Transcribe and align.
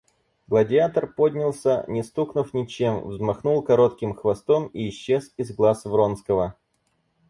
Гладиатор 0.47 1.13
поднялся, 1.13 1.85
не 1.87 2.01
стукнув 2.01 2.55
ничем, 2.55 3.07
взмахнул 3.07 3.61
коротким 3.61 4.15
хвостом 4.15 4.65
и 4.73 4.89
исчез 4.89 5.31
из 5.37 5.53
глаз 5.53 5.85
Вронского. 5.85 6.55